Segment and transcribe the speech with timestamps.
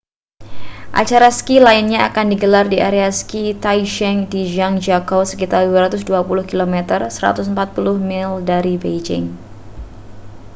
[1.01, 7.53] acara ski lainnya akan digelar di area ski taizicheng di zhangjiakou sekitar 220 km 140
[8.09, 9.25] mil dari beijing